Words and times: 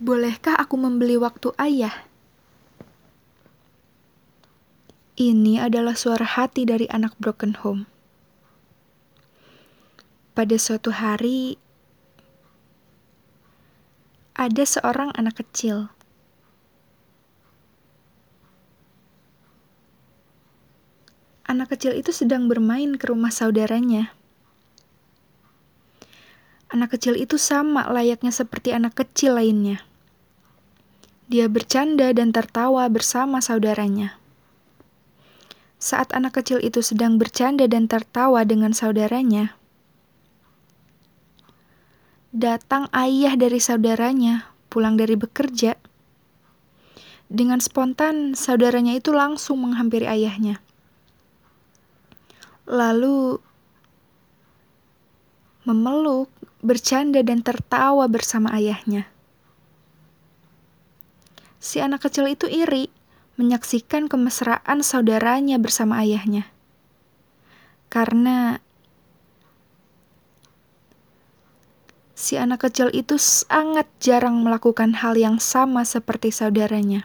Bolehkah 0.00 0.56
aku 0.56 0.80
membeli 0.80 1.20
waktu 1.20 1.52
ayah? 1.60 1.92
Ini 5.20 5.60
adalah 5.60 5.92
suara 5.92 6.24
hati 6.24 6.64
dari 6.64 6.88
anak 6.88 7.20
broken 7.20 7.52
home. 7.60 7.84
Pada 10.32 10.56
suatu 10.56 10.88
hari, 10.88 11.60
ada 14.32 14.64
seorang 14.64 15.12
anak 15.20 15.44
kecil. 15.44 15.92
Anak 21.44 21.76
kecil 21.76 21.92
itu 21.92 22.08
sedang 22.08 22.48
bermain 22.48 22.96
ke 22.96 23.04
rumah 23.04 23.28
saudaranya. 23.28 24.16
Anak 26.72 26.96
kecil 26.96 27.20
itu 27.20 27.36
sama 27.36 27.84
layaknya 27.92 28.32
seperti 28.32 28.72
anak 28.72 28.96
kecil 28.96 29.36
lainnya. 29.36 29.89
Dia 31.30 31.46
bercanda 31.46 32.10
dan 32.10 32.34
tertawa 32.34 32.90
bersama 32.90 33.38
saudaranya. 33.38 34.18
Saat 35.78 36.10
anak 36.10 36.42
kecil 36.42 36.58
itu 36.58 36.82
sedang 36.82 37.22
bercanda 37.22 37.70
dan 37.70 37.86
tertawa 37.86 38.42
dengan 38.42 38.74
saudaranya, 38.74 39.54
datang 42.34 42.90
ayah 42.90 43.38
dari 43.38 43.62
saudaranya 43.62 44.50
pulang 44.66 44.98
dari 44.98 45.14
bekerja. 45.14 45.78
Dengan 47.30 47.62
spontan, 47.62 48.34
saudaranya 48.34 48.98
itu 48.98 49.14
langsung 49.14 49.62
menghampiri 49.62 50.10
ayahnya. 50.10 50.58
Lalu 52.66 53.38
memeluk, 55.62 56.26
bercanda, 56.58 57.22
dan 57.22 57.46
tertawa 57.46 58.10
bersama 58.10 58.50
ayahnya. 58.58 59.06
Si 61.60 61.76
anak 61.76 62.08
kecil 62.08 62.24
itu 62.32 62.48
iri 62.48 62.88
menyaksikan 63.36 64.08
kemesraan 64.08 64.80
saudaranya 64.80 65.60
bersama 65.60 66.00
ayahnya. 66.00 66.48
Karena 67.92 68.64
si 72.16 72.40
anak 72.40 72.64
kecil 72.64 72.88
itu 72.96 73.20
sangat 73.20 73.84
jarang 74.00 74.40
melakukan 74.40 74.96
hal 75.04 75.20
yang 75.20 75.36
sama 75.36 75.84
seperti 75.84 76.32
saudaranya. 76.32 77.04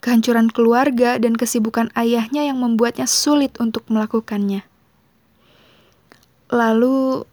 Kehancuran 0.00 0.48
keluarga 0.48 1.20
dan 1.20 1.36
kesibukan 1.36 1.92
ayahnya 1.92 2.48
yang 2.48 2.56
membuatnya 2.56 3.04
sulit 3.04 3.52
untuk 3.60 3.84
melakukannya. 3.92 4.64
Lalu, 6.48 7.28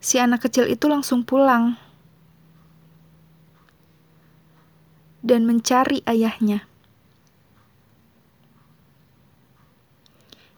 si 0.00 0.16
anak 0.16 0.48
kecil 0.48 0.72
itu 0.72 0.88
langsung 0.88 1.22
pulang 1.22 1.78
dan 5.22 5.46
mencari 5.46 6.02
ayahnya. 6.04 6.66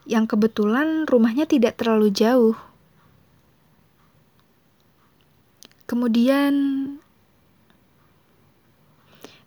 Yang 0.05 0.37
kebetulan 0.37 1.05
rumahnya 1.05 1.45
tidak 1.49 1.77
terlalu 1.77 2.13
jauh. 2.13 2.57
Kemudian, 5.85 6.53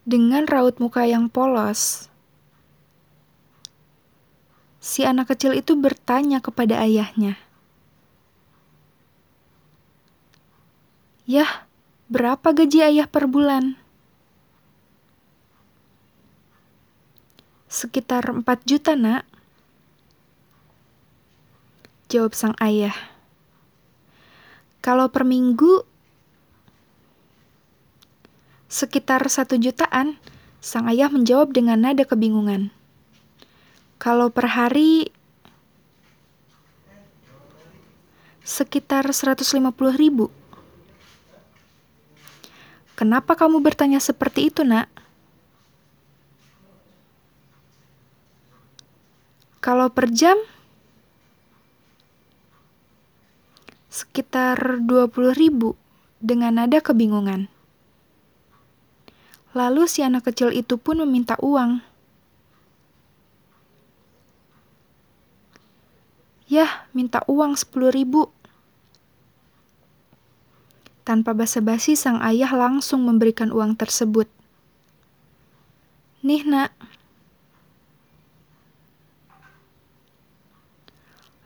dengan 0.07 0.47
raut 0.47 0.79
muka 0.79 1.03
yang 1.03 1.27
polos, 1.27 2.07
si 4.79 5.03
anak 5.03 5.35
kecil 5.35 5.55
itu 5.55 5.75
bertanya 5.75 6.39
kepada 6.39 6.79
ayahnya, 6.83 7.39
"Yah, 11.27 11.67
berapa 12.07 12.55
gaji 12.55 12.87
ayah 12.87 13.07
per 13.11 13.27
bulan?" 13.27 13.88
Sekitar 17.69 18.25
4 18.33 18.45
juta, 18.65 18.97
nak. 18.97 19.29
Jawab 22.09 22.33
sang 22.33 22.56
ayah. 22.65 22.97
Kalau 24.81 25.12
per 25.12 25.29
minggu, 25.29 25.84
sekitar 28.73 29.28
satu 29.28 29.61
jutaan, 29.61 30.17
sang 30.65 30.89
ayah 30.89 31.12
menjawab 31.12 31.53
dengan 31.53 31.77
nada 31.84 32.09
kebingungan. 32.09 32.73
Kalau 34.01 34.33
per 34.33 34.49
hari, 34.49 35.12
sekitar 38.49 39.05
150 39.12 39.61
ribu. 39.93 40.33
Kenapa 42.97 43.37
kamu 43.37 43.61
bertanya 43.61 44.01
seperti 44.01 44.49
itu, 44.49 44.65
nak? 44.65 44.89
Kalau 49.59 49.91
per 49.91 50.07
jam, 50.15 50.39
sekitar 53.91 54.79
20 54.87 55.35
ribu 55.35 55.75
dengan 56.23 56.63
nada 56.63 56.79
kebingungan. 56.79 57.51
Lalu 59.59 59.91
si 59.91 60.07
anak 60.07 60.31
kecil 60.31 60.55
itu 60.55 60.79
pun 60.79 61.03
meminta 61.03 61.35
uang. 61.43 61.83
Yah, 66.47 66.87
minta 66.95 67.27
uang 67.27 67.59
10 67.59 67.91
ribu. 67.91 68.31
Tanpa 71.03 71.35
basa-basi 71.35 71.99
sang 71.99 72.23
ayah 72.23 72.55
langsung 72.55 73.03
memberikan 73.03 73.51
uang 73.51 73.75
tersebut. 73.75 74.31
Nih 76.23 76.45
nak, 76.47 76.71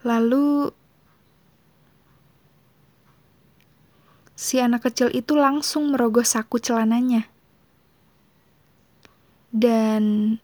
Lalu 0.02 0.74
si 4.34 4.58
anak 4.58 4.90
kecil 4.90 5.14
itu 5.14 5.38
langsung 5.38 5.94
merogoh 5.94 6.26
saku 6.26 6.58
celananya. 6.58 7.30
Dan 9.52 10.36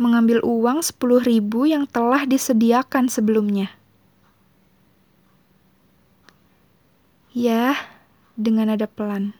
mengambil 0.00 0.40
uang 0.40 0.80
sepuluh 0.80 1.20
ribu 1.20 1.68
yang 1.68 1.84
telah 1.84 2.24
disediakan 2.24 3.12
sebelumnya. 3.12 3.68
Ya, 7.36 7.76
dengan 8.32 8.72
nada 8.72 8.88
pelan. 8.88 9.36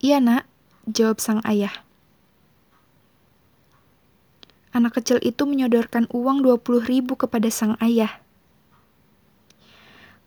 Iya 0.00 0.22
nak, 0.24 0.48
jawab 0.88 1.20
sang 1.20 1.44
ayah. 1.44 1.87
Anak 4.78 5.02
kecil 5.02 5.18
itu 5.26 5.42
menyodorkan 5.42 6.06
uang 6.14 6.46
20 6.46 6.86
ribu 6.86 7.18
kepada 7.18 7.50
sang 7.50 7.74
ayah. 7.82 8.22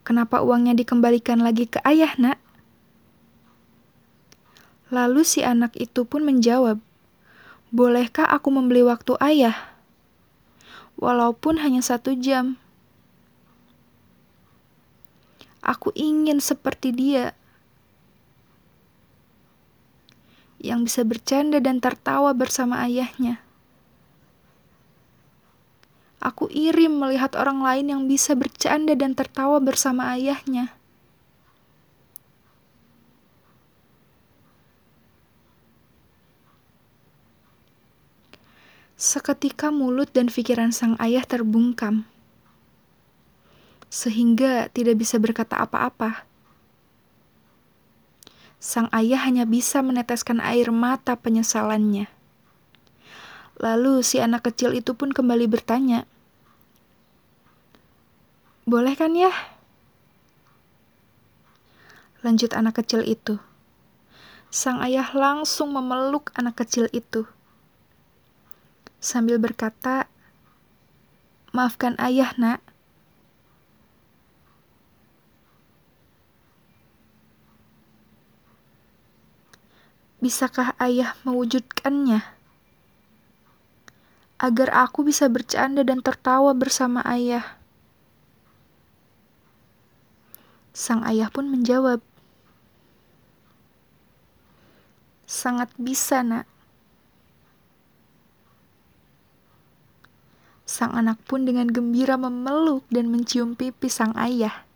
Kenapa 0.03 0.43
uangnya 0.43 0.75
dikembalikan 0.75 1.39
lagi 1.39 1.71
ke 1.71 1.79
ayah, 1.87 2.11
nak? 2.19 2.35
Lalu 4.91 5.23
si 5.23 5.39
anak 5.39 5.71
itu 5.79 6.03
pun 6.03 6.27
menjawab, 6.27 6.83
Bolehkah 7.71 8.27
aku 8.27 8.51
membeli 8.51 8.83
waktu 8.83 9.15
ayah? 9.23 9.55
Walaupun 10.99 11.63
hanya 11.63 11.79
satu 11.79 12.11
jam. 12.19 12.59
Aku 15.63 15.95
ingin 15.95 16.43
seperti 16.43 16.91
dia. 16.91 17.31
Yang 20.59 20.91
bisa 20.91 21.01
bercanda 21.07 21.63
dan 21.63 21.79
tertawa 21.79 22.35
bersama 22.35 22.83
ayahnya. 22.83 23.39
Aku 26.21 26.45
iri 26.53 26.85
melihat 26.85 27.33
orang 27.33 27.65
lain 27.65 27.89
yang 27.89 28.01
bisa 28.05 28.37
bercanda 28.37 28.93
dan 28.93 29.17
tertawa 29.17 29.57
bersama 29.57 30.13
ayahnya. 30.13 30.69
Seketika 39.01 39.73
mulut 39.73 40.13
dan 40.13 40.29
pikiran 40.29 40.69
sang 40.69 40.93
ayah 41.01 41.25
terbungkam, 41.25 42.05
sehingga 43.89 44.69
tidak 44.69 45.01
bisa 45.01 45.17
berkata 45.17 45.57
apa-apa. 45.57 46.21
Sang 48.61 48.93
ayah 48.93 49.25
hanya 49.25 49.49
bisa 49.49 49.81
meneteskan 49.81 50.37
air 50.37 50.69
mata 50.69 51.17
penyesalannya. 51.17 52.05
Lalu 53.57 54.05
si 54.05 54.21
anak 54.21 54.53
kecil 54.53 54.77
itu 54.77 54.93
pun 54.93 55.09
kembali 55.09 55.49
bertanya, 55.49 56.05
boleh 58.65 58.93
kan 58.93 59.13
ya? 59.17 59.33
Lanjut 62.21 62.53
anak 62.53 62.81
kecil 62.81 63.01
itu. 63.05 63.41
Sang 64.51 64.83
ayah 64.83 65.09
langsung 65.15 65.73
memeluk 65.73 66.29
anak 66.37 66.61
kecil 66.61 66.85
itu. 66.93 67.25
Sambil 69.01 69.41
berkata, 69.41 70.05
Maafkan 71.51 71.99
ayah, 71.99 72.31
nak. 72.39 72.61
bisakah 80.21 80.77
ayah 80.77 81.17
mewujudkannya? 81.25 82.21
Agar 84.37 84.69
aku 84.73 85.05
bisa 85.05 85.25
bercanda 85.25 85.81
dan 85.81 86.05
tertawa 86.05 86.53
bersama 86.53 87.01
ayah. 87.09 87.60
Sang 90.71 91.03
ayah 91.03 91.27
pun 91.27 91.51
menjawab, 91.51 91.99
Sangat 95.31 95.71
bisa, 95.79 96.27
nak. 96.27 96.43
Sang 100.67 100.91
anak 100.91 101.23
pun 101.23 101.47
dengan 101.47 101.71
gembira 101.71 102.19
memeluk 102.19 102.83
dan 102.91 103.07
mencium 103.07 103.55
pipi 103.55 103.87
sang 103.87 104.11
ayah. 104.19 104.67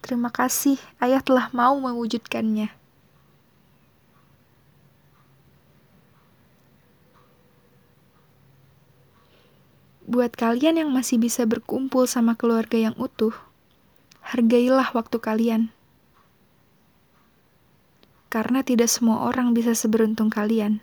Terima 0.00 0.32
kasih, 0.32 0.80
ayah 1.04 1.20
telah 1.20 1.52
mau 1.52 1.76
mewujudkannya. 1.76 2.79
Buat 10.10 10.34
kalian 10.34 10.74
yang 10.74 10.90
masih 10.90 11.22
bisa 11.22 11.46
berkumpul 11.46 12.10
sama 12.10 12.34
keluarga 12.34 12.74
yang 12.74 12.98
utuh, 12.98 13.30
hargailah 14.26 14.90
waktu 14.90 15.22
kalian. 15.22 15.70
Karena 18.26 18.66
tidak 18.66 18.90
semua 18.90 19.22
orang 19.30 19.54
bisa 19.54 19.70
seberuntung 19.70 20.26
kalian. 20.26 20.82